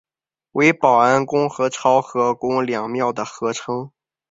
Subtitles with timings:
[0.53, 3.91] 为保安宫与潮和宫两庙的合称。